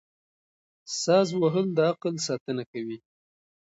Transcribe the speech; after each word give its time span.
ساز 1.01 1.27
وهل 1.41 1.67
د 1.77 1.79
عقل 1.91 2.15
ساتنه 2.27 2.63
کوي. 2.71 2.97